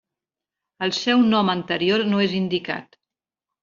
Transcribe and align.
El 0.85 0.95
seu 1.01 1.23
nom 1.35 1.53
anterior 1.55 2.09
no 2.11 2.27
és 2.29 2.37
indicat. 2.43 3.03